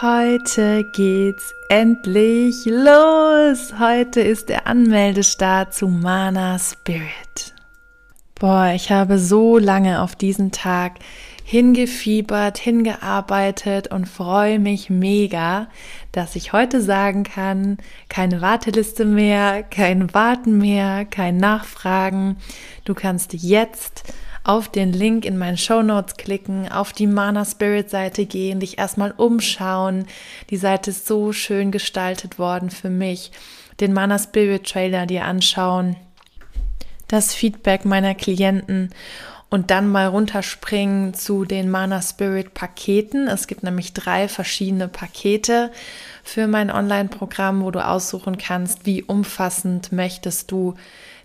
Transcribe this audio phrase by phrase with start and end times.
[0.00, 3.74] Heute geht's endlich los.
[3.80, 7.52] Heute ist der Anmeldestart zu Mana Spirit.
[8.36, 11.00] Boah, ich habe so lange auf diesen Tag
[11.42, 15.66] hingefiebert, hingearbeitet und freue mich mega,
[16.12, 17.78] dass ich heute sagen kann,
[18.08, 22.36] keine Warteliste mehr, kein Warten mehr, kein Nachfragen.
[22.84, 24.04] Du kannst jetzt
[24.48, 28.78] auf den Link in meinen Show Notes klicken, auf die Mana Spirit Seite gehen, dich
[28.78, 30.06] erstmal umschauen.
[30.48, 33.30] Die Seite ist so schön gestaltet worden für mich.
[33.78, 35.96] Den Mana Spirit Trailer dir anschauen,
[37.08, 38.88] das Feedback meiner Klienten
[39.50, 43.28] und dann mal runterspringen zu den Mana Spirit Paketen.
[43.28, 45.70] Es gibt nämlich drei verschiedene Pakete
[46.24, 50.74] für mein Online-Programm, wo du aussuchen kannst, wie umfassend möchtest du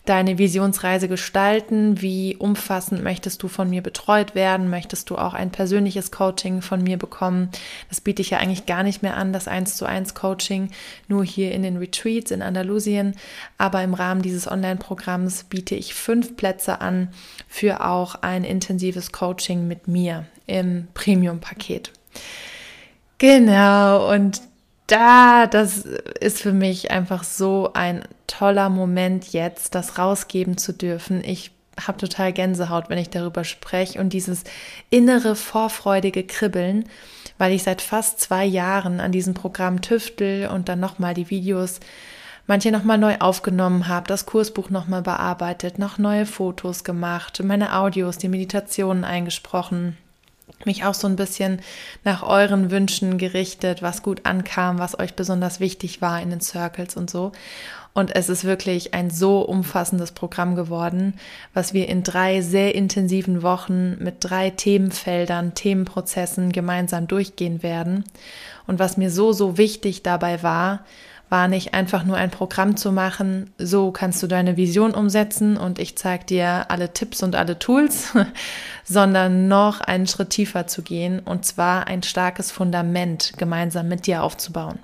[0.05, 2.01] deine Visionsreise gestalten?
[2.01, 4.69] Wie umfassend möchtest du von mir betreut werden?
[4.69, 7.49] Möchtest du auch ein persönliches Coaching von mir bekommen?
[7.89, 10.69] Das biete ich ja eigentlich gar nicht mehr an, das 1 zu 1 Coaching,
[11.07, 13.15] nur hier in den Retreats in Andalusien.
[13.57, 17.09] Aber im Rahmen dieses Online-Programms biete ich fünf Plätze an
[17.47, 21.91] für auch ein intensives Coaching mit mir im Premium-Paket.
[23.19, 24.41] Genau, und
[24.87, 25.85] da, das
[26.19, 31.23] ist für mich einfach so ein toller Moment jetzt, das rausgeben zu dürfen.
[31.23, 34.43] Ich habe total Gänsehaut, wenn ich darüber spreche und dieses
[34.89, 36.85] innere vorfreudige Kribbeln,
[37.37, 41.79] weil ich seit fast zwei Jahren an diesem Programm tüftel und dann nochmal die Videos
[42.45, 48.17] manche nochmal neu aufgenommen habe, das Kursbuch nochmal bearbeitet, noch neue Fotos gemacht, meine Audios,
[48.17, 49.97] die Meditationen eingesprochen
[50.65, 51.61] mich auch so ein bisschen
[52.03, 56.95] nach euren Wünschen gerichtet, was gut ankam, was euch besonders wichtig war in den Circles
[56.95, 57.31] und so.
[57.93, 61.13] Und es ist wirklich ein so umfassendes Programm geworden,
[61.53, 68.03] was wir in drei sehr intensiven Wochen mit drei Themenfeldern, Themenprozessen gemeinsam durchgehen werden.
[68.65, 70.83] Und was mir so, so wichtig dabei war,
[71.33, 75.79] war nicht einfach nur ein Programm zu machen, so kannst du deine Vision umsetzen und
[75.79, 78.13] ich zeige dir alle Tipps und alle Tools,
[78.83, 84.21] sondern noch einen Schritt tiefer zu gehen und zwar ein starkes Fundament gemeinsam mit dir
[84.21, 84.77] aufzubauen.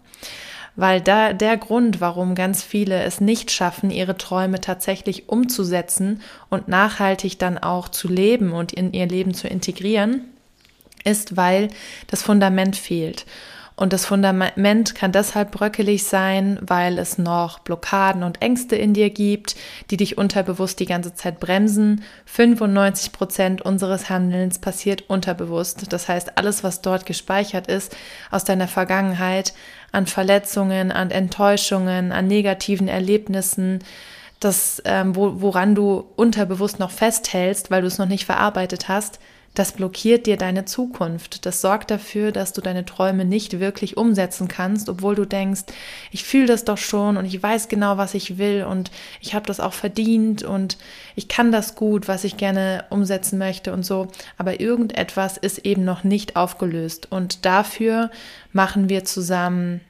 [0.75, 6.67] Weil da der Grund, warum ganz viele es nicht schaffen, ihre Träume tatsächlich umzusetzen und
[6.67, 10.21] nachhaltig dann auch zu leben und in ihr Leben zu integrieren,
[11.03, 11.67] ist, weil
[12.07, 13.27] das Fundament fehlt.
[13.79, 19.09] Und das Fundament kann deshalb bröckelig sein, weil es noch Blockaden und Ängste in dir
[19.09, 19.56] gibt,
[19.90, 22.03] die dich unterbewusst die ganze Zeit bremsen.
[22.25, 25.94] 95 Prozent unseres Handelns passiert unterbewusst.
[25.94, 27.95] Das heißt, alles, was dort gespeichert ist
[28.31, 29.53] aus deiner Vergangenheit,
[29.94, 33.79] an Verletzungen, an Enttäuschungen, an negativen Erlebnissen,
[34.41, 39.22] das, ähm, wo, woran du unterbewusst noch festhältst, weil du es noch nicht verarbeitet hast,
[39.55, 41.45] das blockiert dir deine Zukunft.
[41.45, 45.63] Das sorgt dafür, dass du deine Träume nicht wirklich umsetzen kannst, obwohl du denkst,
[46.11, 49.45] ich fühle das doch schon und ich weiß genau, was ich will und ich habe
[49.45, 50.77] das auch verdient und
[51.15, 54.07] ich kann das gut, was ich gerne umsetzen möchte und so.
[54.37, 58.11] Aber irgendetwas ist eben noch nicht aufgelöst und dafür
[58.53, 59.81] machen wir zusammen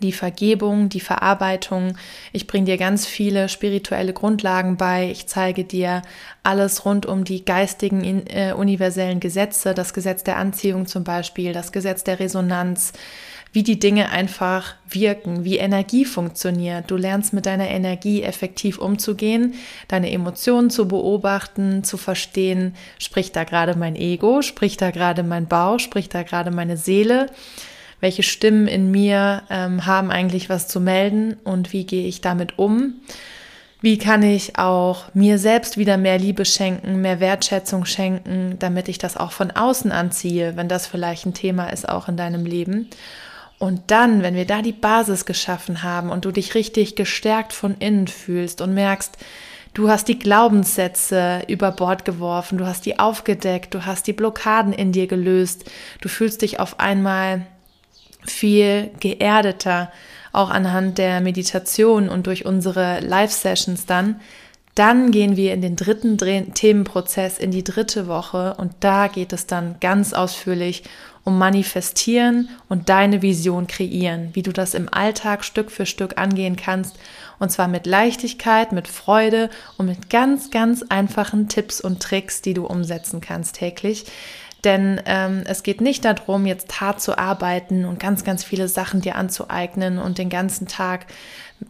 [0.00, 1.96] die Vergebung, die Verarbeitung.
[2.32, 5.10] Ich bringe dir ganz viele spirituelle Grundlagen bei.
[5.10, 6.02] Ich zeige dir
[6.42, 11.72] alles rund um die geistigen äh, universellen Gesetze, das Gesetz der Anziehung zum Beispiel, das
[11.72, 12.92] Gesetz der Resonanz,
[13.52, 16.90] wie die Dinge einfach wirken, wie Energie funktioniert.
[16.90, 19.54] Du lernst mit deiner Energie effektiv umzugehen,
[19.88, 25.46] deine Emotionen zu beobachten, zu verstehen, spricht da gerade mein Ego, spricht da gerade mein
[25.46, 27.26] Bauch, spricht da gerade meine Seele
[28.00, 32.58] welche Stimmen in mir ähm, haben eigentlich was zu melden und wie gehe ich damit
[32.58, 32.94] um.
[33.80, 38.98] Wie kann ich auch mir selbst wieder mehr Liebe schenken, mehr Wertschätzung schenken, damit ich
[38.98, 42.88] das auch von außen anziehe, wenn das vielleicht ein Thema ist auch in deinem Leben.
[43.58, 47.76] Und dann, wenn wir da die Basis geschaffen haben und du dich richtig gestärkt von
[47.78, 49.16] innen fühlst und merkst,
[49.74, 54.72] du hast die Glaubenssätze über Bord geworfen, du hast die aufgedeckt, du hast die Blockaden
[54.72, 57.46] in dir gelöst, du fühlst dich auf einmal
[58.30, 59.90] viel geerdeter,
[60.32, 64.20] auch anhand der Meditation und durch unsere Live-Sessions dann,
[64.78, 66.16] Dann gehen wir in den dritten
[66.54, 68.54] Themenprozess, in die dritte Woche.
[68.58, 70.84] Und da geht es dann ganz ausführlich
[71.24, 76.54] um Manifestieren und deine Vision kreieren, wie du das im Alltag Stück für Stück angehen
[76.54, 76.96] kannst.
[77.40, 82.54] Und zwar mit Leichtigkeit, mit Freude und mit ganz, ganz einfachen Tipps und Tricks, die
[82.54, 84.04] du umsetzen kannst täglich.
[84.64, 89.00] Denn ähm, es geht nicht darum, jetzt hart zu arbeiten und ganz, ganz viele Sachen
[89.00, 91.06] dir anzueignen und den ganzen Tag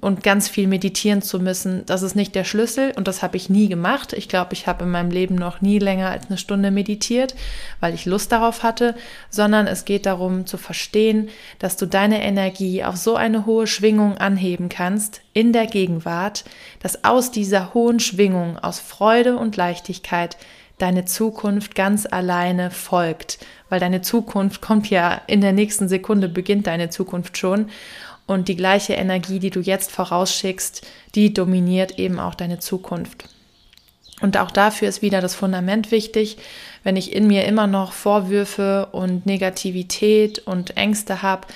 [0.01, 1.85] und ganz viel meditieren zu müssen.
[1.87, 4.13] Das ist nicht der Schlüssel und das habe ich nie gemacht.
[4.13, 7.35] Ich glaube, ich habe in meinem Leben noch nie länger als eine Stunde meditiert,
[7.81, 8.95] weil ich Lust darauf hatte,
[9.31, 14.19] sondern es geht darum zu verstehen, dass du deine Energie auf so eine hohe Schwingung
[14.19, 16.45] anheben kannst in der Gegenwart,
[16.81, 20.37] dass aus dieser hohen Schwingung, aus Freude und Leichtigkeit
[20.79, 23.39] deine Zukunft ganz alleine folgt,
[23.69, 27.71] weil deine Zukunft kommt ja in der nächsten Sekunde, beginnt deine Zukunft schon.
[28.27, 33.25] Und die gleiche Energie, die du jetzt vorausschickst, die dominiert eben auch deine Zukunft.
[34.21, 36.39] Und auch dafür ist wieder das Fundament wichtig.
[36.83, 41.47] Wenn ich in mir immer noch Vorwürfe und Negativität und Ängste habe,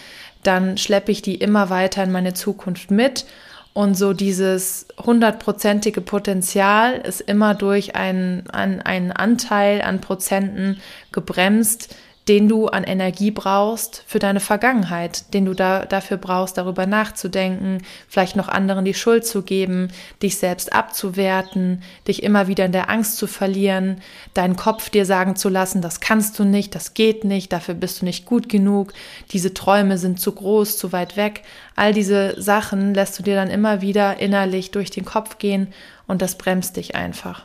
[0.42, 3.26] dann schleppe ich die immer weiter in meine Zukunft mit
[3.74, 10.80] und so dieses hundertprozentige Potenzial ist immer durch einen, einen Anteil an Prozenten
[11.10, 11.94] gebremst,
[12.28, 17.78] den du an Energie brauchst für deine Vergangenheit, den du da, dafür brauchst, darüber nachzudenken,
[18.08, 19.88] vielleicht noch anderen die Schuld zu geben,
[20.22, 24.00] dich selbst abzuwerten, dich immer wieder in der Angst zu verlieren,
[24.34, 28.00] deinen Kopf dir sagen zu lassen, das kannst du nicht, das geht nicht, dafür bist
[28.00, 28.92] du nicht gut genug,
[29.32, 31.42] diese Träume sind zu groß, zu weit weg.
[31.74, 35.72] All diese Sachen lässt du dir dann immer wieder innerlich durch den Kopf gehen
[36.06, 37.44] und das bremst dich einfach.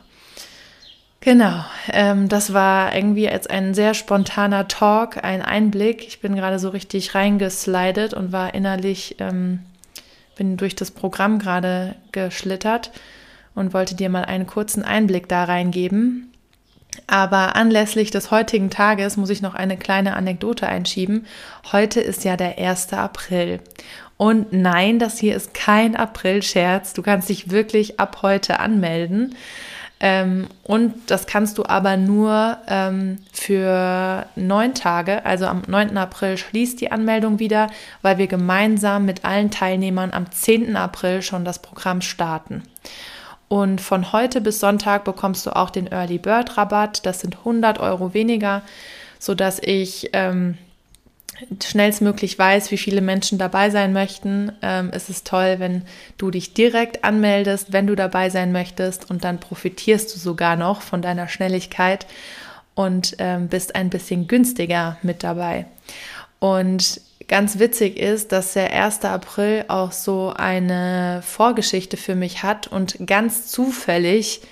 [1.28, 6.08] Genau, ähm, das war irgendwie jetzt ein sehr spontaner Talk, ein Einblick.
[6.08, 9.58] Ich bin gerade so richtig reingeslidet und war innerlich, ähm,
[10.36, 12.92] bin durch das Programm gerade geschlittert
[13.54, 16.32] und wollte dir mal einen kurzen Einblick da reingeben.
[17.06, 21.26] Aber anlässlich des heutigen Tages muss ich noch eine kleine Anekdote einschieben.
[21.72, 22.94] Heute ist ja der 1.
[22.94, 23.60] April.
[24.16, 26.94] Und nein, das hier ist kein April-Scherz.
[26.94, 29.34] Du kannst dich wirklich ab heute anmelden.
[30.00, 35.96] Ähm, und das kannst du aber nur ähm, für neun Tage, also am 9.
[35.96, 37.68] April schließt die Anmeldung wieder,
[38.02, 40.76] weil wir gemeinsam mit allen Teilnehmern am 10.
[40.76, 42.62] April schon das Programm starten.
[43.48, 47.04] Und von heute bis Sonntag bekommst du auch den Early Bird Rabatt.
[47.06, 48.62] Das sind 100 Euro weniger,
[49.18, 50.58] sodass ich ähm,
[51.62, 55.82] schnellstmöglich weiß, wie viele Menschen dabei sein möchten, ähm, ist es toll, wenn
[56.16, 60.82] du dich direkt anmeldest, wenn du dabei sein möchtest und dann profitierst du sogar noch
[60.82, 62.06] von deiner Schnelligkeit
[62.74, 65.66] und ähm, bist ein bisschen günstiger mit dabei.
[66.38, 69.04] Und ganz witzig ist, dass der 1.
[69.04, 74.42] April auch so eine Vorgeschichte für mich hat und ganz zufällig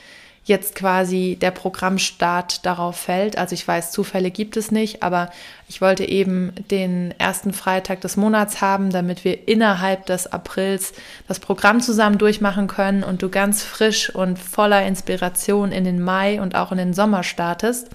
[0.47, 3.37] jetzt quasi der Programmstart darauf fällt.
[3.37, 5.31] Also ich weiß, Zufälle gibt es nicht, aber
[5.69, 10.93] ich wollte eben den ersten Freitag des Monats haben, damit wir innerhalb des Aprils
[11.27, 16.41] das Programm zusammen durchmachen können und du ganz frisch und voller Inspiration in den Mai
[16.41, 17.91] und auch in den Sommer startest.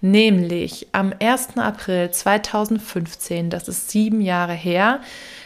[0.00, 1.58] Nämlich am 1.
[1.58, 5.00] April 2015, das ist sieben Jahre her,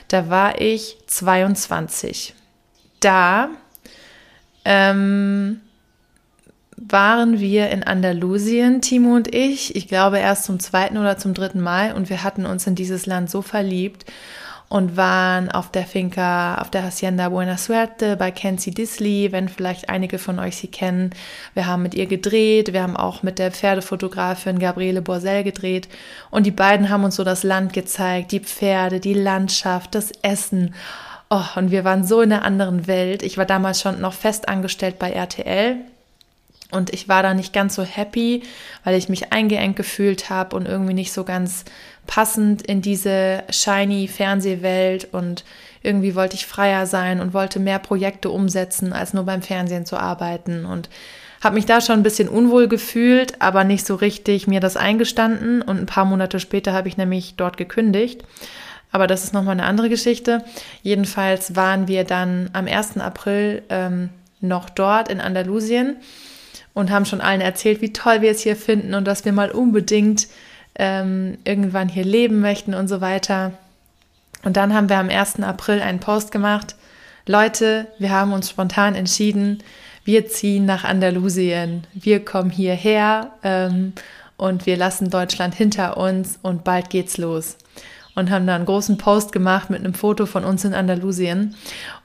[0.08, 2.34] da war ich 22.
[3.00, 3.48] Da
[4.64, 5.60] ähm,
[6.76, 9.74] waren wir in Andalusien, Timo und ich.
[9.76, 13.06] Ich glaube erst zum zweiten oder zum dritten Mal und wir hatten uns in dieses
[13.06, 14.04] Land so verliebt
[14.68, 19.88] und waren auf der Finca, auf der Hacienda Buena Suerte bei Kenzie Disley, wenn vielleicht
[19.88, 21.10] einige von euch sie kennen.
[21.54, 25.88] Wir haben mit ihr gedreht, wir haben auch mit der Pferdefotografin Gabriele Borsell gedreht
[26.30, 30.74] und die beiden haben uns so das Land gezeigt, die Pferde, die Landschaft, das Essen.
[31.30, 33.22] Oh, und wir waren so in einer anderen Welt.
[33.22, 35.78] Ich war damals schon noch fest angestellt bei RTL
[36.72, 38.42] und ich war da nicht ganz so happy,
[38.84, 41.64] weil ich mich eingeengt gefühlt habe und irgendwie nicht so ganz
[42.06, 45.44] passend in diese shiny Fernsehwelt und
[45.82, 49.96] irgendwie wollte ich freier sein und wollte mehr Projekte umsetzen, als nur beim Fernsehen zu
[49.96, 50.88] arbeiten und
[51.42, 55.62] habe mich da schon ein bisschen unwohl gefühlt, aber nicht so richtig mir das eingestanden
[55.62, 58.24] und ein paar Monate später habe ich nämlich dort gekündigt.
[58.90, 60.44] Aber das ist nochmal eine andere Geschichte.
[60.82, 62.96] Jedenfalls waren wir dann am 1.
[62.98, 64.08] April ähm,
[64.40, 65.96] noch dort in Andalusien
[66.76, 69.50] und haben schon allen erzählt, wie toll wir es hier finden und dass wir mal
[69.50, 70.28] unbedingt
[70.74, 73.54] ähm, irgendwann hier leben möchten und so weiter.
[74.44, 75.40] Und dann haben wir am 1.
[75.40, 76.76] April einen Post gemacht.
[77.24, 79.62] Leute, wir haben uns spontan entschieden,
[80.04, 81.86] wir ziehen nach Andalusien.
[81.94, 83.94] Wir kommen hierher ähm,
[84.36, 87.56] und wir lassen Deutschland hinter uns und bald geht's los.
[88.16, 91.54] Und haben da einen großen Post gemacht mit einem Foto von uns in Andalusien.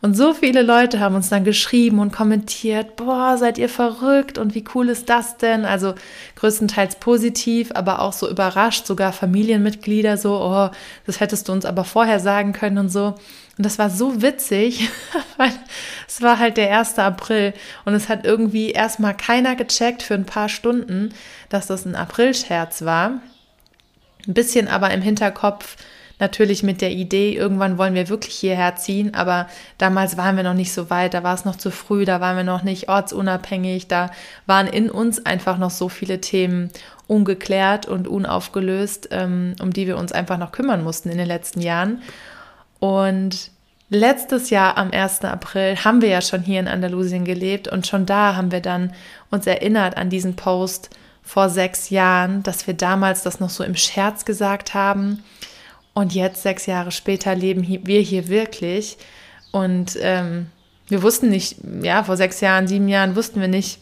[0.01, 4.53] Und so viele Leute haben uns dann geschrieben und kommentiert, boah, seid ihr verrückt und
[4.53, 5.63] wie cool ist das denn?
[5.63, 5.95] Also
[6.35, 10.69] größtenteils positiv, aber auch so überrascht, sogar Familienmitglieder so, oh,
[11.05, 13.15] das hättest du uns aber vorher sagen können und so.
[13.57, 14.89] Und das war so witzig,
[15.37, 15.53] weil
[16.09, 16.99] es war halt der 1.
[16.99, 17.53] April
[17.85, 21.13] und es hat irgendwie erstmal keiner gecheckt für ein paar Stunden,
[21.47, 23.21] dass das ein Aprilscherz war.
[24.27, 25.77] Ein bisschen aber im Hinterkopf
[26.21, 29.47] natürlich mit der Idee, irgendwann wollen wir wirklich hierher ziehen, aber
[29.79, 32.37] damals waren wir noch nicht so weit, da war es noch zu früh, da waren
[32.37, 34.11] wir noch nicht ortsunabhängig, da
[34.45, 36.69] waren in uns einfach noch so viele Themen
[37.07, 41.59] ungeklärt und unaufgelöst, ähm, um die wir uns einfach noch kümmern mussten in den letzten
[41.59, 42.03] Jahren.
[42.79, 43.49] Und
[43.89, 45.25] letztes Jahr am 1.
[45.25, 48.93] April haben wir ja schon hier in Andalusien gelebt und schon da haben wir dann
[49.31, 50.91] uns erinnert an diesen Post
[51.23, 55.23] vor sechs Jahren, dass wir damals das noch so im Scherz gesagt haben
[55.93, 58.97] und jetzt, sechs Jahre später, leben wir hier wirklich.
[59.51, 60.47] Und ähm,
[60.87, 63.79] wir wussten nicht, ja, vor sechs Jahren, sieben Jahren wussten wir nicht,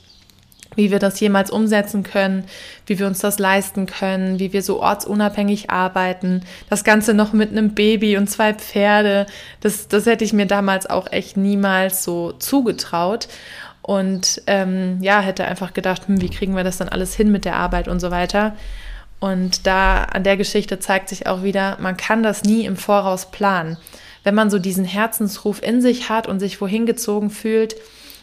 [0.76, 2.46] wie wir das jemals umsetzen können,
[2.86, 6.44] wie wir uns das leisten können, wie wir so ortsunabhängig arbeiten.
[6.70, 9.26] Das Ganze noch mit einem Baby und zwei Pferde.
[9.62, 13.28] Das, das hätte ich mir damals auch echt niemals so zugetraut.
[13.82, 17.46] Und ähm, ja, hätte einfach gedacht, hm, wie kriegen wir das dann alles hin mit
[17.46, 18.56] der Arbeit und so weiter.
[19.20, 23.32] Und da an der Geschichte zeigt sich auch wieder, man kann das nie im Voraus
[23.32, 23.78] planen.
[24.24, 27.76] Wenn man so diesen Herzensruf in sich hat und sich wohin gezogen fühlt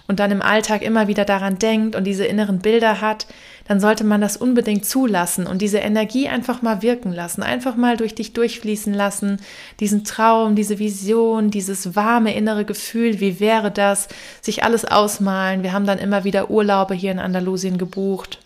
[0.09, 3.27] und dann im Alltag immer wieder daran denkt und diese inneren Bilder hat,
[3.67, 7.97] dann sollte man das unbedingt zulassen und diese Energie einfach mal wirken lassen, einfach mal
[7.97, 9.41] durch dich durchfließen lassen,
[9.81, 14.09] diesen Traum, diese Vision, dieses warme innere Gefühl, wie wäre das,
[14.41, 15.63] sich alles ausmalen.
[15.63, 18.39] Wir haben dann immer wieder Urlaube hier in Andalusien gebucht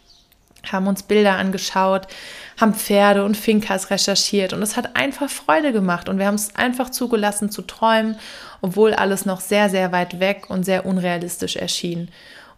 [0.70, 2.06] haben uns Bilder angeschaut,
[2.60, 6.54] haben Pferde und Finkas recherchiert und es hat einfach Freude gemacht und wir haben es
[6.56, 8.16] einfach zugelassen zu träumen,
[8.60, 12.08] obwohl alles noch sehr, sehr weit weg und sehr unrealistisch erschien.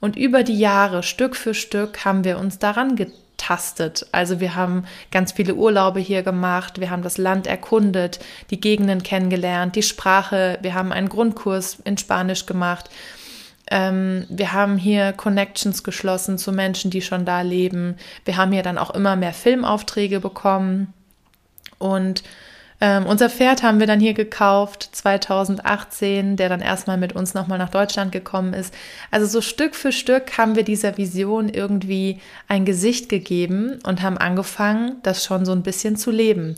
[0.00, 4.04] Und über die Jahre, Stück für Stück, haben wir uns daran getastet.
[4.11, 8.18] Also wir haben ganz viele Urlaube hier gemacht, wir haben das Land erkundet,
[8.50, 12.90] die Gegenden kennengelernt, die Sprache, wir haben einen Grundkurs in Spanisch gemacht
[13.73, 17.97] ähm, wir haben hier Connections geschlossen zu Menschen, die schon da leben.
[18.26, 20.93] Wir haben hier dann auch immer mehr Filmaufträge bekommen.
[21.79, 22.23] Und
[22.83, 27.57] ähm, unser Pferd haben wir dann hier gekauft 2018, der dann erstmal mit uns nochmal
[27.57, 28.75] nach Deutschland gekommen ist.
[29.11, 34.19] Also so Stück für Stück haben wir dieser Vision irgendwie ein Gesicht gegeben und haben
[34.19, 36.57] angefangen, das schon so ein bisschen zu leben.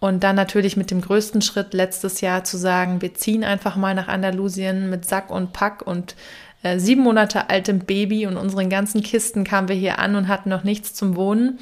[0.00, 3.94] Und dann natürlich mit dem größten Schritt letztes Jahr zu sagen, wir ziehen einfach mal
[3.94, 6.14] nach Andalusien mit Sack und Pack und
[6.62, 10.50] äh, sieben Monate altem Baby und unseren ganzen Kisten kamen wir hier an und hatten
[10.50, 11.58] noch nichts zum Wohnen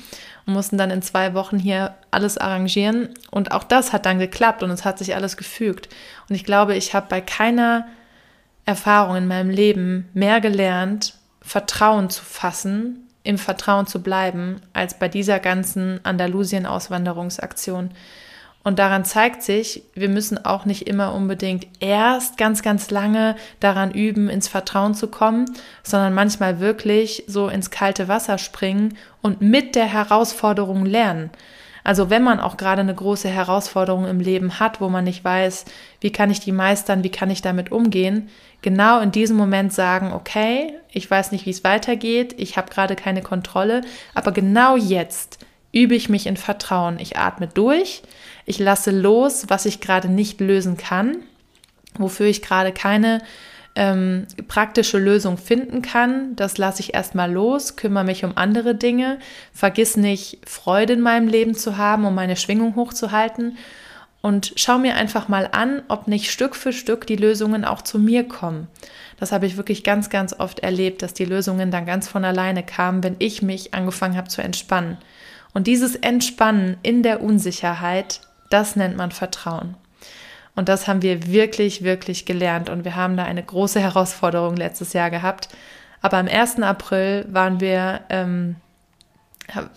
[0.46, 3.10] und mussten dann in zwei Wochen hier alles arrangieren.
[3.30, 5.88] Und auch das hat dann geklappt und es hat sich alles gefügt.
[6.28, 7.86] Und ich glaube, ich habe bei keiner
[8.64, 15.08] Erfahrung in meinem Leben mehr gelernt, Vertrauen zu fassen, im Vertrauen zu bleiben, als bei
[15.08, 17.90] dieser ganzen Andalusien-Auswanderungsaktion.
[18.66, 23.92] Und daran zeigt sich, wir müssen auch nicht immer unbedingt erst ganz, ganz lange daran
[23.92, 25.46] üben, ins Vertrauen zu kommen,
[25.84, 31.30] sondern manchmal wirklich so ins kalte Wasser springen und mit der Herausforderung lernen.
[31.84, 35.66] Also wenn man auch gerade eine große Herausforderung im Leben hat, wo man nicht weiß,
[36.00, 38.30] wie kann ich die meistern, wie kann ich damit umgehen,
[38.62, 42.96] genau in diesem Moment sagen, okay, ich weiß nicht, wie es weitergeht, ich habe gerade
[42.96, 43.82] keine Kontrolle,
[44.12, 45.38] aber genau jetzt
[45.76, 46.98] übe ich mich in Vertrauen.
[46.98, 48.02] Ich atme durch,
[48.46, 51.18] ich lasse los, was ich gerade nicht lösen kann,
[51.98, 53.20] wofür ich gerade keine
[53.74, 56.34] ähm, praktische Lösung finden kann.
[56.36, 59.18] Das lasse ich erstmal los, kümmere mich um andere Dinge,
[59.52, 63.58] vergiss nicht, Freude in meinem Leben zu haben, um meine Schwingung hochzuhalten
[64.26, 68.00] und schau mir einfach mal an, ob nicht Stück für Stück die Lösungen auch zu
[68.00, 68.66] mir kommen.
[69.20, 72.64] Das habe ich wirklich ganz, ganz oft erlebt, dass die Lösungen dann ganz von alleine
[72.64, 74.98] kamen, wenn ich mich angefangen habe zu entspannen.
[75.54, 78.20] Und dieses Entspannen in der Unsicherheit,
[78.56, 79.76] das nennt man Vertrauen.
[80.54, 82.70] Und das haben wir wirklich, wirklich gelernt.
[82.70, 85.50] Und wir haben da eine große Herausforderung letztes Jahr gehabt.
[86.00, 86.62] Aber am 1.
[86.62, 88.56] April waren wir, ähm,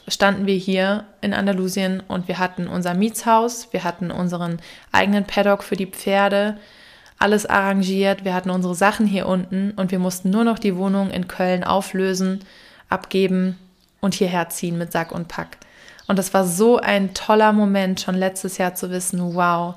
[0.07, 4.61] standen wir hier in Andalusien und wir hatten unser Mietshaus, wir hatten unseren
[4.93, 6.57] eigenen Paddock für die Pferde,
[7.19, 11.11] alles arrangiert, wir hatten unsere Sachen hier unten und wir mussten nur noch die Wohnung
[11.11, 12.39] in Köln auflösen,
[12.87, 13.59] abgeben
[13.99, 15.57] und hierher ziehen mit Sack und Pack.
[16.09, 19.75] Und das war so ein toller Moment, schon letztes Jahr zu wissen, wow,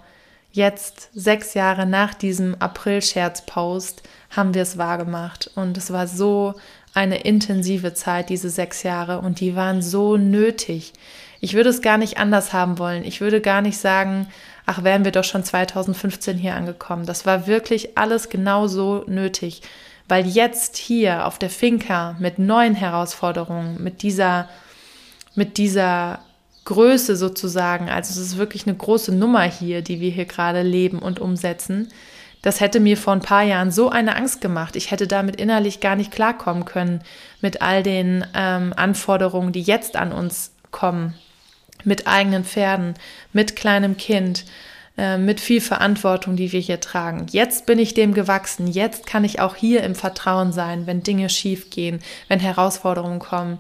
[0.51, 5.51] jetzt sechs Jahre nach diesem April-Scherz-Post haben wir es wahrgemacht.
[5.57, 6.55] Und es war so
[6.95, 10.95] eine intensive Zeit, diese sechs Jahre, und die waren so nötig.
[11.43, 13.05] Ich würde es gar nicht anders haben wollen.
[13.05, 14.27] Ich würde gar nicht sagen,
[14.65, 17.05] ach, wären wir doch schon 2015 hier angekommen.
[17.05, 19.61] Das war wirklich alles genauso nötig,
[20.09, 24.49] weil jetzt hier auf der Finca mit neuen Herausforderungen, mit dieser,
[25.35, 26.21] mit dieser
[26.65, 31.01] Größe sozusagen, also es ist wirklich eine große Nummer hier, die wir hier gerade leben
[31.01, 31.89] und umsetzen.
[32.41, 34.75] Das hätte mir vor ein paar Jahren so eine Angst gemacht.
[34.77, 37.03] Ich hätte damit innerlich gar nicht klarkommen können
[37.41, 41.15] mit all den ähm, Anforderungen, die jetzt an uns kommen
[41.85, 42.95] mit eigenen Pferden,
[43.33, 44.45] mit kleinem Kind,
[44.97, 47.27] äh, mit viel Verantwortung, die wir hier tragen.
[47.31, 48.67] Jetzt bin ich dem gewachsen.
[48.67, 53.59] Jetzt kann ich auch hier im Vertrauen sein, wenn Dinge schief gehen, wenn Herausforderungen kommen.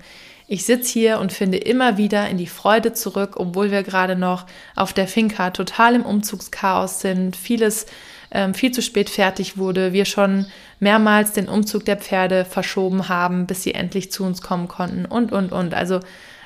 [0.52, 4.44] Ich sitze hier und finde immer wieder in die Freude zurück, obwohl wir gerade noch
[4.76, 7.86] auf der Finca total im Umzugschaos sind, vieles
[8.30, 10.44] ähm, viel zu spät fertig wurde, wir schon
[10.78, 15.32] mehrmals den Umzug der Pferde verschoben haben, bis sie endlich zu uns kommen konnten und,
[15.32, 15.72] und, und.
[15.72, 16.00] Also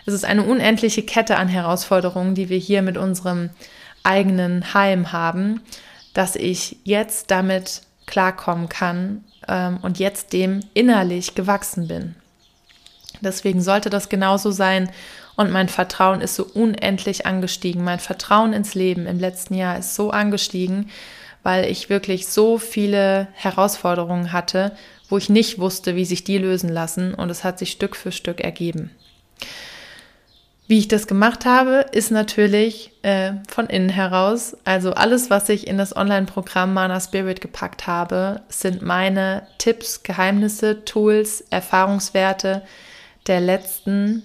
[0.06, 3.50] es ist eine unendliche Kette an Herausforderungen, die wir hier mit unserem
[4.04, 5.62] eigenen Heim haben,
[6.14, 12.14] dass ich jetzt damit klarkommen kann ähm, und jetzt dem innerlich gewachsen bin.
[13.20, 14.90] Deswegen sollte das genauso sein
[15.36, 17.84] und mein Vertrauen ist so unendlich angestiegen.
[17.84, 20.90] Mein Vertrauen ins Leben im letzten Jahr ist so angestiegen,
[21.42, 24.72] weil ich wirklich so viele Herausforderungen hatte,
[25.08, 28.12] wo ich nicht wusste, wie sich die lösen lassen und es hat sich Stück für
[28.12, 28.90] Stück ergeben.
[30.68, 34.56] Wie ich das gemacht habe, ist natürlich äh, von innen heraus.
[34.64, 40.84] Also alles, was ich in das Online-Programm Mana Spirit gepackt habe, sind meine Tipps, Geheimnisse,
[40.84, 42.62] Tools, Erfahrungswerte
[43.26, 44.22] der letzten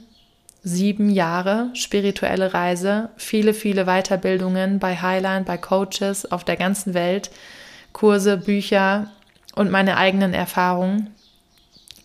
[0.63, 7.31] sieben Jahre spirituelle Reise, viele, viele Weiterbildungen bei Highline, bei Coaches auf der ganzen Welt,
[7.93, 9.09] Kurse, Bücher
[9.55, 11.09] und meine eigenen Erfahrungen,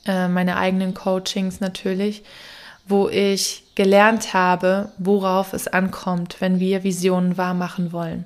[0.07, 2.23] äh, meine eigenen Coachings natürlich
[2.89, 8.25] wo ich gelernt habe, worauf es ankommt, wenn wir Visionen wahrmachen wollen.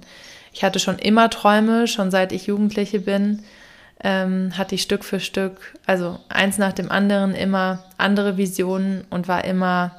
[0.53, 3.43] Ich hatte schon immer Träume, schon seit ich Jugendliche bin,
[4.03, 9.29] ähm, hatte ich Stück für Stück, also eins nach dem anderen, immer andere Visionen und
[9.29, 9.93] war immer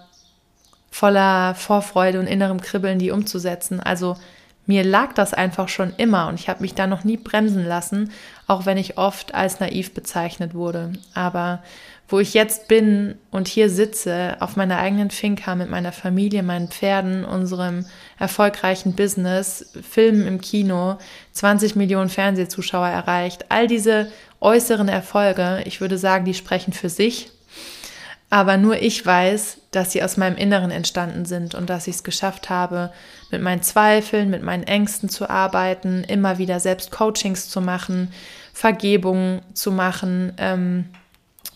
[0.90, 3.80] voller Vorfreude und innerem Kribbeln, die umzusetzen.
[3.80, 4.18] Also
[4.66, 8.12] mir lag das einfach schon immer und ich habe mich da noch nie bremsen lassen,
[8.48, 10.94] auch wenn ich oft als naiv bezeichnet wurde.
[11.14, 11.64] Aber
[12.12, 16.68] wo ich jetzt bin und hier sitze auf meiner eigenen Finca mit meiner Familie, meinen
[16.68, 17.86] Pferden, unserem
[18.20, 20.98] erfolgreichen Business, Filmen im Kino,
[21.32, 27.32] 20 Millionen Fernsehzuschauer erreicht, all diese äußeren Erfolge, ich würde sagen, die sprechen für sich.
[28.30, 32.04] Aber nur ich weiß, dass sie aus meinem Inneren entstanden sind und dass ich es
[32.04, 32.92] geschafft habe,
[33.30, 38.12] mit meinen Zweifeln, mit meinen Ängsten zu arbeiten, immer wieder selbst Coachings zu machen,
[38.54, 40.86] Vergebung zu machen, ähm,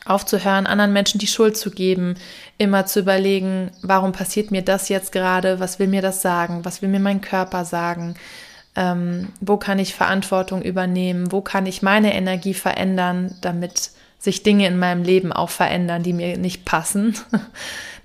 [0.05, 2.15] aufzuhören, anderen Menschen die Schuld zu geben,
[2.57, 6.81] immer zu überlegen, warum passiert mir das jetzt gerade, was will mir das sagen, was
[6.81, 8.15] will mir mein Körper sagen,
[8.75, 14.67] ähm, wo kann ich Verantwortung übernehmen, wo kann ich meine Energie verändern, damit sich Dinge
[14.67, 17.15] in meinem Leben auch verändern, die mir nicht passen.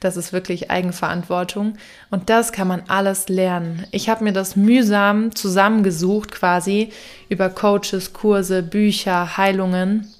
[0.03, 1.75] Das ist wirklich Eigenverantwortung.
[2.11, 3.85] Und das kann man alles lernen.
[3.91, 6.91] Ich habe mir das mühsam zusammengesucht, quasi
[7.29, 10.11] über Coaches, Kurse, Bücher, Heilungen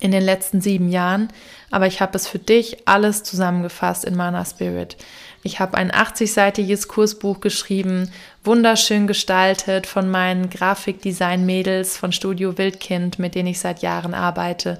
[0.00, 1.28] in den letzten sieben Jahren,
[1.70, 4.96] aber ich habe es für dich alles zusammengefasst in Mana Spirit.
[5.42, 8.10] Ich habe ein 80-seitiges Kursbuch geschrieben,
[8.44, 14.78] wunderschön gestaltet von meinen Grafikdesign-Mädels von Studio Wildkind, mit denen ich seit Jahren arbeite.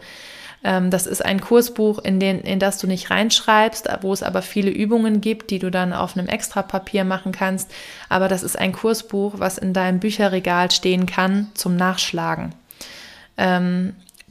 [0.63, 4.43] Ähm, das ist ein Kursbuch, in, den, in das du nicht reinschreibst, wo es aber
[4.43, 7.71] viele Übungen gibt, die du dann auf einem Extrapapier machen kannst.
[8.09, 12.55] Aber das ist ein Kursbuch, was in deinem Bücherregal stehen kann zum Nachschlagen.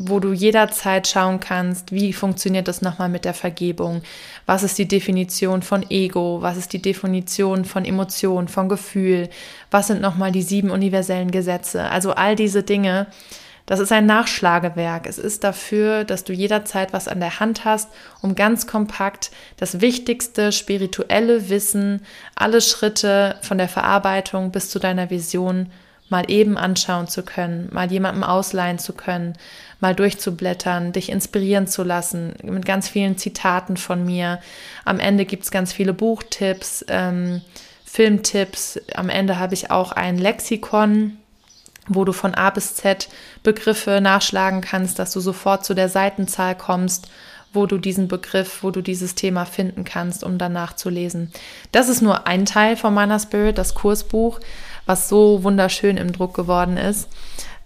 [0.01, 4.01] Wo du jederzeit schauen kannst, wie funktioniert das nochmal mit der Vergebung,
[4.45, 9.27] was ist die Definition von Ego, was ist die Definition von Emotion, von Gefühl,
[9.71, 11.83] was sind nochmal die sieben universellen Gesetze.
[11.89, 13.07] Also all diese Dinge,
[13.65, 15.05] das ist ein Nachschlagewerk.
[15.05, 19.81] Es ist dafür, dass du jederzeit was an der Hand hast, um ganz kompakt das
[19.81, 22.01] wichtigste spirituelle Wissen,
[22.35, 25.69] alle Schritte von der Verarbeitung bis zu deiner Vision
[26.09, 29.33] mal eben anschauen zu können, mal jemandem ausleihen zu können,
[29.79, 34.39] mal durchzublättern, dich inspirieren zu lassen mit ganz vielen Zitaten von mir.
[34.85, 37.41] Am Ende gibt es ganz viele Buchtipps, ähm,
[37.85, 38.79] Filmtipps.
[38.95, 41.17] Am Ende habe ich auch ein Lexikon,
[41.87, 43.09] wo du von A bis Z
[43.41, 47.09] Begriffe nachschlagen kannst, dass du sofort zu der Seitenzahl kommst
[47.53, 51.31] wo du diesen Begriff, wo du dieses Thema finden kannst, um danach zu lesen.
[51.71, 54.39] Das ist nur ein Teil von meiner Spirit, das Kursbuch,
[54.89, 57.07] was so wunderschön im Druck geworden ist.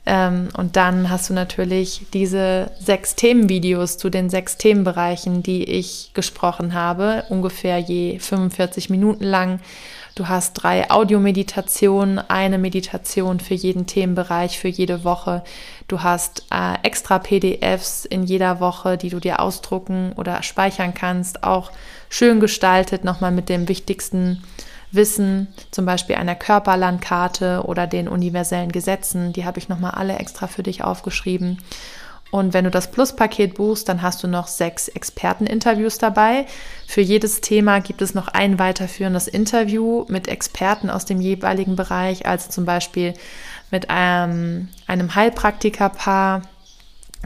[0.06, 6.12] Ähm, und dann hast du natürlich diese sechs Themenvideos zu den sechs Themenbereichen, die ich
[6.14, 9.62] gesprochen habe, ungefähr je 45 Minuten lang.
[10.16, 15.46] Du hast drei Audiomeditationen, eine Meditation für jeden Themenbereich, für jede Woche.
[15.88, 21.46] Du hast äh, extra PDFs in jeder Woche, die du dir ausdrucken oder speichern kannst,
[21.46, 21.72] auch
[22.10, 24.44] schön gestaltet, nochmal mit dem wichtigsten
[24.94, 29.34] Wissen, zum Beispiel einer Körperlandkarte oder den universellen Gesetzen.
[29.34, 31.58] Die habe ich nochmal alle extra für dich aufgeschrieben.
[32.34, 36.48] Und wenn du das Plus-Paket buchst, dann hast du noch sechs Experteninterviews dabei.
[36.88, 42.26] Für jedes Thema gibt es noch ein weiterführendes Interview mit Experten aus dem jeweiligen Bereich,
[42.26, 43.14] also zum Beispiel
[43.70, 46.42] mit einem, einem Heilpraktikerpaar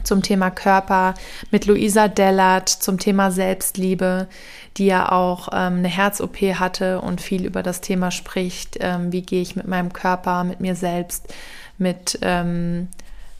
[0.04, 1.14] zum Thema Körper,
[1.50, 4.28] mit Luisa Dellert zum Thema Selbstliebe,
[4.76, 9.22] die ja auch ähm, eine Herz-OP hatte und viel über das Thema spricht, ähm, wie
[9.22, 11.32] gehe ich mit meinem Körper, mit mir selbst,
[11.78, 12.88] mit ähm,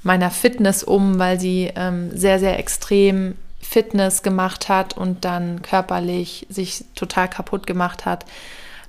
[0.02, 6.46] meiner Fitness um, weil sie ähm, sehr, sehr extrem Fitness gemacht hat und dann körperlich
[6.48, 8.24] sich total kaputt gemacht hat.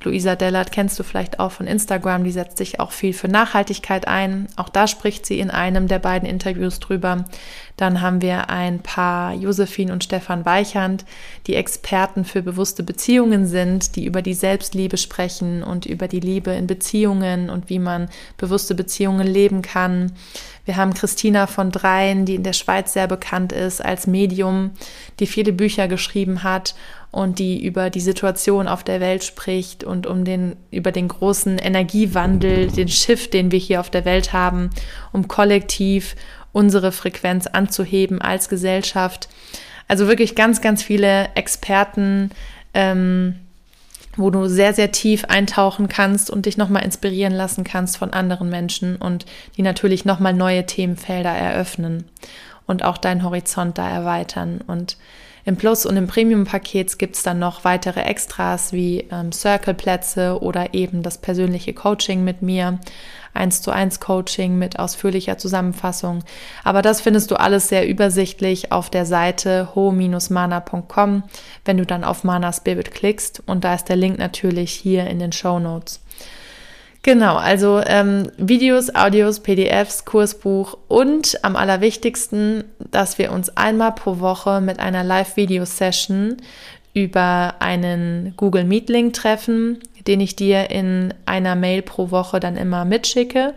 [0.03, 4.07] Luisa Dellert kennst du vielleicht auch von Instagram, die setzt sich auch viel für Nachhaltigkeit
[4.07, 4.47] ein.
[4.55, 7.25] Auch da spricht sie in einem der beiden Interviews drüber.
[7.75, 11.05] Dann haben wir ein paar Josephine und Stefan Weichand,
[11.47, 16.51] die Experten für bewusste Beziehungen sind, die über die Selbstliebe sprechen und über die Liebe
[16.51, 20.13] in Beziehungen und wie man bewusste Beziehungen leben kann.
[20.65, 24.71] Wir haben Christina von Dreien, die in der Schweiz sehr bekannt ist als Medium,
[25.19, 26.75] die viele Bücher geschrieben hat
[27.11, 31.57] und die über die Situation auf der Welt spricht und um den, über den großen
[31.57, 34.69] Energiewandel, den Shift, den wir hier auf der Welt haben,
[35.11, 36.15] um kollektiv
[36.51, 39.29] unsere Frequenz anzuheben als Gesellschaft.
[39.87, 42.29] Also wirklich ganz, ganz viele Experten,
[42.75, 43.35] ähm,
[44.15, 48.49] wo du sehr, sehr tief eintauchen kannst und dich nochmal inspirieren lassen kannst von anderen
[48.49, 49.25] Menschen und
[49.57, 52.03] die natürlich nochmal neue Themenfelder eröffnen
[52.67, 54.61] und auch deinen Horizont da erweitern.
[54.67, 54.97] Und
[55.49, 60.75] im Plus- und im Premium-Paket gibt es dann noch weitere Extras wie ähm, Circle-Plätze oder
[60.75, 62.79] eben das persönliche Coaching mit mir,
[63.33, 66.23] 1 zu 1 Coaching mit ausführlicher Zusammenfassung.
[66.63, 71.23] Aber das findest du alles sehr übersichtlich auf der Seite ho-mana.com,
[71.65, 73.41] wenn du dann auf Mana Spirit klickst.
[73.47, 75.99] Und da ist der Link natürlich hier in den Show Notes.
[77.01, 84.19] Genau, also ähm, Videos, Audios, PDFs, Kursbuch und am allerwichtigsten, dass wir uns einmal pro
[84.19, 86.37] Woche mit einer Live-Video-Session
[86.93, 92.83] über einen Google Meet-Link treffen, den ich dir in einer Mail pro Woche dann immer
[92.83, 93.53] mitschicke.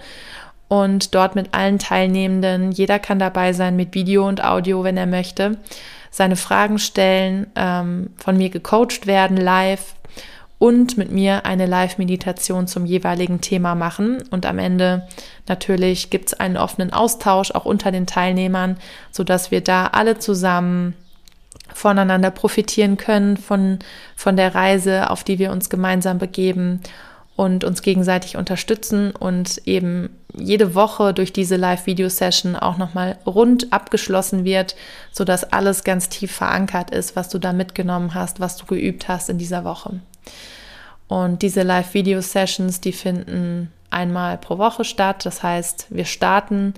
[0.68, 5.06] Und dort mit allen Teilnehmenden, jeder kann dabei sein mit Video und Audio, wenn er
[5.06, 5.58] möchte,
[6.10, 9.94] seine Fragen stellen, ähm, von mir gecoacht werden live
[10.62, 14.22] und mit mir eine Live-Meditation zum jeweiligen Thema machen.
[14.30, 15.08] Und am Ende
[15.48, 18.76] natürlich gibt es einen offenen Austausch auch unter den Teilnehmern,
[19.10, 20.94] sodass wir da alle zusammen
[21.74, 23.80] voneinander profitieren können, von,
[24.14, 26.80] von der Reise, auf die wir uns gemeinsam begeben
[27.34, 34.44] und uns gegenseitig unterstützen und eben jede Woche durch diese Live-Video-Session auch nochmal rund abgeschlossen
[34.44, 34.76] wird,
[35.10, 39.28] sodass alles ganz tief verankert ist, was du da mitgenommen hast, was du geübt hast
[39.28, 39.98] in dieser Woche.
[41.08, 45.26] Und diese Live-Video-Sessions, die finden einmal pro Woche statt.
[45.26, 46.74] Das heißt, wir starten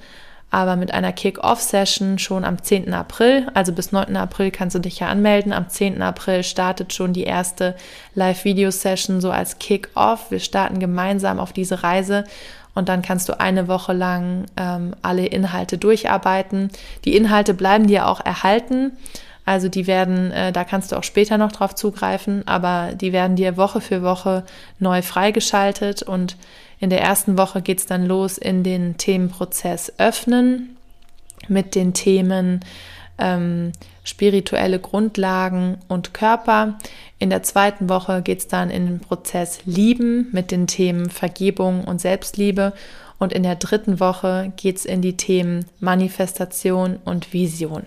[0.54, 2.94] aber mit einer Kick-Off-Session schon am 10.
[2.94, 3.48] April.
[3.54, 4.16] Also bis 9.
[4.16, 5.52] April kannst du dich ja anmelden.
[5.52, 6.00] Am 10.
[6.00, 7.74] April startet schon die erste
[8.14, 10.30] Live-Video-Session so als Kick-Off.
[10.30, 12.24] Wir starten gemeinsam auf diese Reise
[12.74, 16.70] und dann kannst du eine Woche lang ähm, alle Inhalte durcharbeiten.
[17.04, 18.92] Die Inhalte bleiben dir auch erhalten.
[19.44, 23.36] Also die werden, äh, da kannst du auch später noch drauf zugreifen, aber die werden
[23.36, 24.44] dir Woche für Woche
[24.78, 26.36] neu freigeschaltet und
[26.80, 30.76] in der ersten Woche geht es dann los in den Themenprozess Öffnen
[31.48, 32.60] mit den Themen
[33.18, 36.78] ähm, spirituelle Grundlagen und Körper.
[37.18, 41.84] In der zweiten Woche geht es dann in den Prozess Lieben mit den Themen Vergebung
[41.84, 42.72] und Selbstliebe.
[43.18, 47.84] Und in der dritten Woche geht es in die Themen Manifestation und Vision.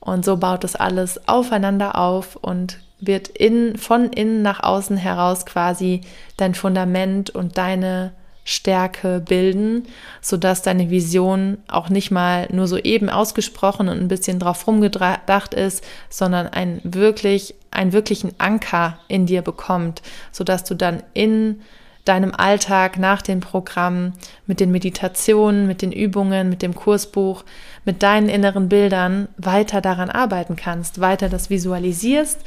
[0.00, 5.46] Und so baut es alles aufeinander auf und wird in, von innen nach außen heraus
[5.46, 6.02] quasi
[6.36, 8.12] dein Fundament und deine
[8.44, 9.86] Stärke bilden,
[10.20, 15.54] sodass deine Vision auch nicht mal nur so eben ausgesprochen und ein bisschen drauf rumgedacht
[15.54, 21.60] ist, sondern ein wirklich, einen wirklichen Anker in dir bekommt, sodass du dann in
[22.04, 24.14] deinem Alltag nach dem Programm,
[24.46, 27.44] mit den Meditationen, mit den Übungen, mit dem Kursbuch,
[27.84, 32.40] mit deinen inneren Bildern weiter daran arbeiten kannst, weiter das visualisierst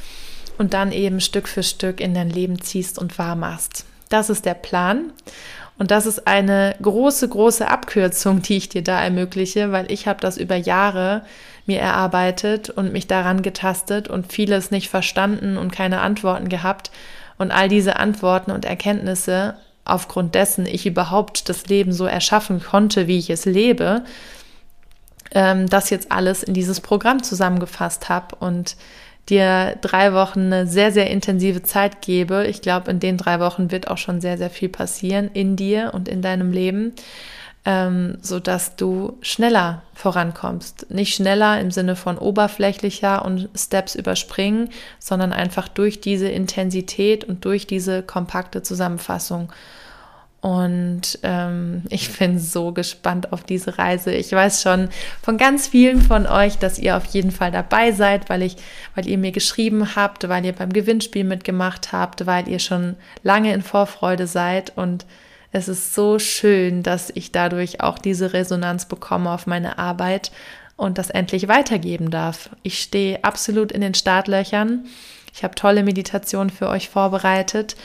[0.58, 3.86] und dann eben Stück für Stück in dein Leben ziehst und wahr machst.
[4.10, 5.12] Das ist der Plan.
[5.80, 10.20] Und das ist eine große, große Abkürzung, die ich dir da ermögliche, weil ich habe
[10.22, 11.24] das über Jahre
[11.66, 16.92] mir erarbeitet und mich daran getastet und vieles nicht verstanden und keine Antworten gehabt.
[17.44, 23.08] Und all diese Antworten und Erkenntnisse, aufgrund dessen ich überhaupt das Leben so erschaffen konnte,
[23.08, 24.06] wie ich es lebe,
[25.34, 28.78] ähm, das jetzt alles in dieses Programm zusammengefasst habe und
[29.28, 32.48] dir drei Wochen eine sehr, sehr intensive Zeit gebe.
[32.48, 35.92] Ich glaube, in den drei Wochen wird auch schon sehr, sehr viel passieren in dir
[35.94, 36.94] und in deinem Leben,
[37.66, 40.90] ähm, so dass du schneller vorankommst.
[40.90, 47.46] Nicht schneller im Sinne von oberflächlicher und Steps überspringen, sondern einfach durch diese Intensität und
[47.46, 49.52] durch diese kompakte Zusammenfassung.
[50.42, 54.12] Und ähm, ich bin so gespannt auf diese Reise.
[54.12, 54.90] Ich weiß schon
[55.22, 58.58] von ganz vielen von euch, dass ihr auf jeden Fall dabei seid, weil ich,
[58.94, 63.54] weil ihr mir geschrieben habt, weil ihr beim Gewinnspiel mitgemacht habt, weil ihr schon lange
[63.54, 64.74] in Vorfreude seid.
[64.76, 65.06] Und
[65.54, 70.32] es ist so schön, dass ich dadurch auch diese Resonanz bekomme auf meine Arbeit
[70.76, 72.50] und das endlich weitergeben darf.
[72.64, 74.86] Ich stehe absolut in den Startlöchern.
[75.32, 77.76] Ich habe tolle Meditationen für euch vorbereitet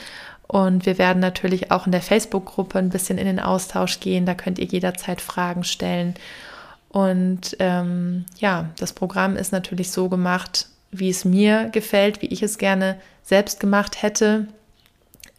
[0.47, 4.25] und wir werden natürlich auch in der Facebook-Gruppe ein bisschen in den Austausch gehen.
[4.25, 6.15] Da könnt ihr jederzeit Fragen stellen.
[6.89, 12.41] Und ähm, ja, das Programm ist natürlich so gemacht, wie es mir gefällt, wie ich
[12.41, 14.47] es gerne selbst gemacht hätte.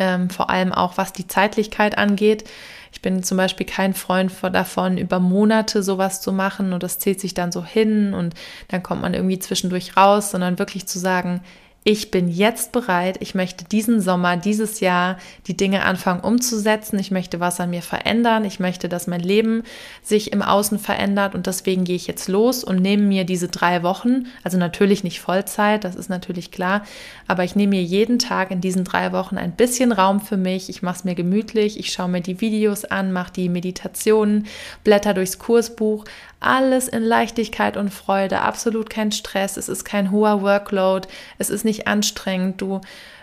[0.00, 2.44] Ähm, vor allem auch was die Zeitlichkeit angeht.
[2.90, 7.20] Ich bin zum Beispiel kein Freund davon, über Monate sowas zu machen und das zählt
[7.20, 8.34] sich dann so hin und
[8.68, 11.42] dann kommt man irgendwie zwischendurch raus, sondern wirklich zu sagen,
[11.82, 15.16] ich bin jetzt bereit, ich möchte diesen Sommer, dieses Jahr
[15.46, 19.62] die Dinge anfangen umzusetzen, ich möchte was an mir verändern, ich möchte, dass mein Leben
[20.02, 21.34] sich im Außen verändert.
[21.34, 25.20] Und deswegen gehe ich jetzt los und nehme mir diese drei Wochen, also natürlich nicht
[25.20, 26.84] Vollzeit, das ist natürlich klar,
[27.26, 30.68] aber ich nehme mir jeden Tag in diesen drei Wochen ein bisschen Raum für mich,
[30.68, 34.46] ich mache es mir gemütlich, ich schaue mir die Videos an, mache die Meditationen,
[34.84, 36.04] blätter durchs Kursbuch,
[36.40, 41.07] alles in Leichtigkeit und Freude, absolut kein Stress, es ist kein hoher Workload,
[41.38, 42.81] es ist nicht anstrengend, du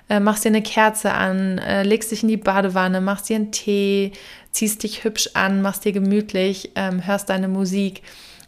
[0.10, 3.52] äh, machst dir eine Kerze an, äh, legst dich in die Badewanne, machst dir einen
[3.52, 4.14] Tee,
[4.52, 8.04] ziehst dich hübsch an, machst dir gemütlich, ähm, hörst deine Musik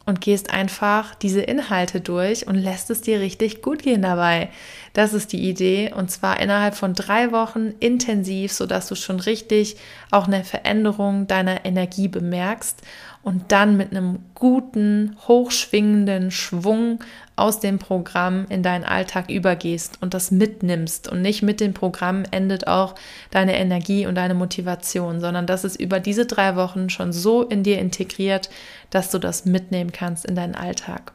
[0.09, 4.49] und gehst einfach diese Inhalte durch und lässt es dir richtig gut gehen dabei.
[4.93, 9.77] Das ist die Idee und zwar innerhalb von drei Wochen intensiv, sodass du schon richtig
[10.11, 12.81] auch eine Veränderung deiner Energie bemerkst
[13.21, 16.99] und dann mit einem guten, hochschwingenden Schwung
[17.39, 21.07] aus dem Programm in deinen Alltag übergehst und das mitnimmst.
[21.07, 22.95] Und nicht mit dem Programm endet auch
[23.31, 27.63] deine Energie und deine Motivation, sondern das ist über diese drei Wochen schon so in
[27.63, 28.49] dir integriert,
[28.89, 31.13] dass du das mitnehmen kannst in deinen Alltag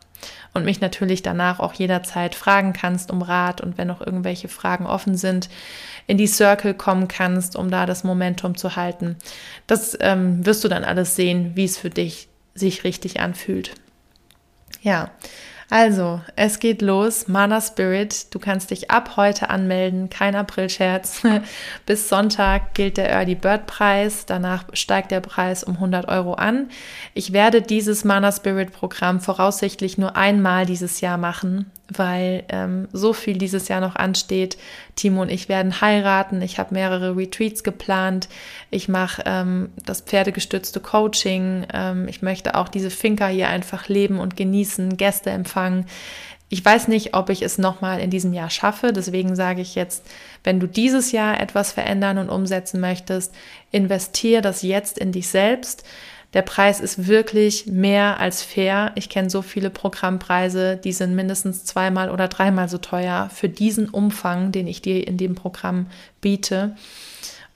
[0.54, 4.86] und mich natürlich danach auch jederzeit fragen kannst um Rat und wenn noch irgendwelche Fragen
[4.86, 5.48] offen sind,
[6.06, 9.16] in die Circle kommen kannst, um da das Momentum zu halten.
[9.66, 13.72] Das ähm, wirst du dann alles sehen, wie es für dich sich richtig anfühlt.
[14.82, 15.10] Ja,
[15.70, 17.28] also, es geht los.
[17.28, 18.34] Mana Spirit.
[18.34, 20.10] Du kannst dich ab heute anmelden.
[20.10, 21.22] Kein April-Scherz.
[21.86, 24.26] Bis Sonntag gilt der Early Bird Preis.
[24.26, 26.68] Danach steigt der Preis um 100 Euro an.
[27.14, 33.12] Ich werde dieses Mana Spirit Programm voraussichtlich nur einmal dieses Jahr machen weil ähm, so
[33.12, 34.56] viel dieses Jahr noch ansteht.
[34.96, 36.40] Timo und ich werden heiraten.
[36.42, 38.28] Ich habe mehrere Retreats geplant.
[38.70, 41.66] Ich mache ähm, das pferdegestützte Coaching.
[41.72, 45.86] Ähm, ich möchte auch diese Finca hier einfach leben und genießen, Gäste empfangen.
[46.48, 48.92] Ich weiß nicht, ob ich es nochmal in diesem Jahr schaffe.
[48.92, 50.06] Deswegen sage ich jetzt,
[50.44, 53.34] wenn du dieses Jahr etwas verändern und umsetzen möchtest,
[53.72, 55.84] investiere das jetzt in dich selbst.
[56.34, 58.90] Der Preis ist wirklich mehr als fair.
[58.96, 63.88] Ich kenne so viele Programmpreise, die sind mindestens zweimal oder dreimal so teuer für diesen
[63.88, 65.86] Umfang, den ich dir in dem Programm
[66.20, 66.74] biete.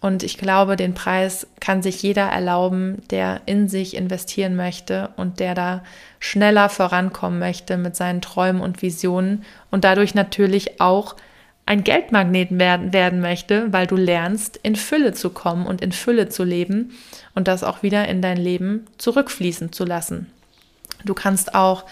[0.01, 5.41] Und ich glaube, den Preis kann sich jeder erlauben, der in sich investieren möchte und
[5.41, 5.83] der da
[6.21, 11.17] schneller vorankommen möchte mit seinen Träumen und Visionen und dadurch natürlich auch
[11.69, 16.31] ein Geldmagnet werden, werden möchte, weil du lernst, in Fülle zu kommen und in Fülle
[16.31, 16.93] zu leben
[17.35, 20.33] und das auch wieder in dein Leben zurückfließen zu lassen.
[21.05, 21.85] Du kannst auch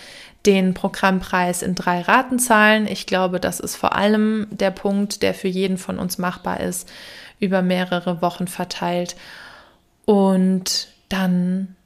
[0.46, 2.86] den Programmpreis in drei Raten zahlen.
[2.86, 6.88] Ich glaube, das ist vor allem der Punkt, der für jeden von uns machbar ist,
[7.38, 9.14] über mehrere Wochen verteilt.
[10.06, 11.76] Und dann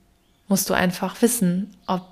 [0.46, 2.03] musst du einfach wissen, ob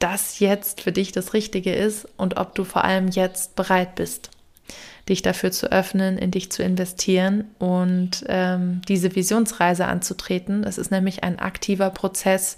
[0.00, 4.30] das jetzt für dich das Richtige ist und ob du vor allem jetzt bereit bist
[5.10, 10.64] dich dafür zu öffnen, in dich zu investieren und ähm, diese Visionsreise anzutreten.
[10.64, 12.56] Es ist nämlich ein aktiver Prozess,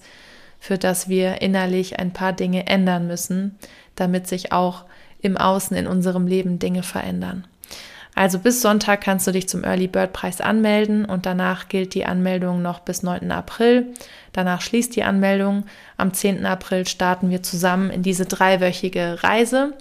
[0.60, 3.58] für das wir innerlich ein paar Dinge ändern müssen,
[3.96, 4.84] damit sich auch
[5.20, 7.46] im Außen in unserem Leben Dinge verändern.
[8.14, 12.04] Also bis Sonntag kannst du dich zum Early Bird Preis anmelden und danach gilt die
[12.04, 13.30] Anmeldung noch bis 9.
[13.32, 13.94] April.
[14.32, 15.64] Danach schließt die Anmeldung.
[15.96, 16.44] Am 10.
[16.44, 19.72] April starten wir zusammen in diese dreiwöchige Reise.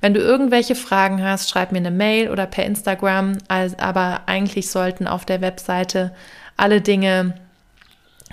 [0.00, 3.38] Wenn du irgendwelche Fragen hast, schreib mir eine Mail oder per Instagram.
[3.48, 6.14] Aber eigentlich sollten auf der Webseite
[6.56, 7.34] alle Dinge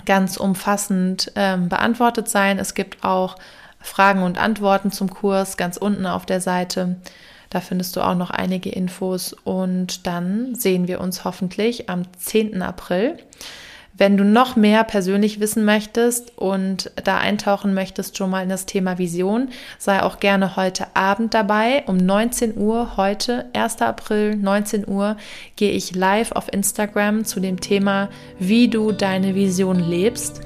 [0.06, 2.58] ganz umfassend ähm, beantwortet sein.
[2.58, 3.36] Es gibt auch
[3.80, 6.96] Fragen und Antworten zum Kurs ganz unten auf der Seite.
[7.52, 12.62] Da findest du auch noch einige Infos und dann sehen wir uns hoffentlich am 10.
[12.62, 13.18] April.
[13.92, 18.64] Wenn du noch mehr persönlich wissen möchtest und da eintauchen möchtest schon mal in das
[18.64, 21.84] Thema Vision, sei auch gerne heute Abend dabei.
[21.86, 23.82] Um 19 Uhr, heute, 1.
[23.82, 25.18] April, 19 Uhr,
[25.56, 30.40] gehe ich live auf Instagram zu dem Thema, wie du deine Vision lebst.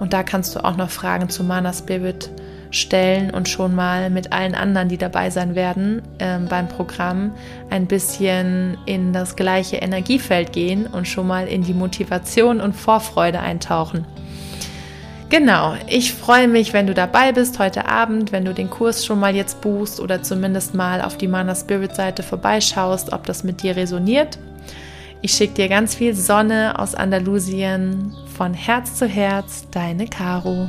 [0.00, 2.30] Und da kannst du auch noch Fragen zu Mana Spirit
[2.76, 7.32] stellen und schon mal mit allen anderen, die dabei sein werden ähm, beim Programm,
[7.70, 13.40] ein bisschen in das gleiche Energiefeld gehen und schon mal in die Motivation und Vorfreude
[13.40, 14.04] eintauchen.
[15.28, 19.18] Genau, ich freue mich, wenn du dabei bist heute Abend, wenn du den Kurs schon
[19.18, 23.62] mal jetzt buchst oder zumindest mal auf die Mana Spirit Seite vorbeischaust, ob das mit
[23.62, 24.38] dir resoniert.
[25.22, 30.68] Ich schicke dir ganz viel Sonne aus Andalusien von Herz zu Herz, deine Caro.